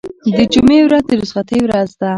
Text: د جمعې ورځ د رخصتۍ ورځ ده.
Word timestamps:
د 0.37 0.37
جمعې 0.53 0.79
ورځ 0.85 1.03
د 1.07 1.11
رخصتۍ 1.21 1.59
ورځ 1.63 1.89
ده. 1.99 2.09